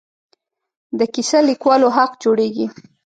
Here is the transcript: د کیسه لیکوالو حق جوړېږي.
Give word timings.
د 0.99 1.01
کیسه 1.13 1.39
لیکوالو 1.49 1.87
حق 1.97 2.11
جوړېږي. 2.23 2.65